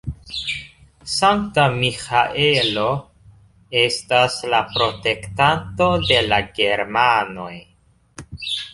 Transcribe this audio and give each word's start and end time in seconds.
Sankta 1.15 1.65
Miĥaelo 1.81 2.87
estas 3.83 4.41
la 4.55 4.65
protektanto 4.73 5.93
de 6.09 6.21
la 6.33 6.45
germanoj. 6.61 7.55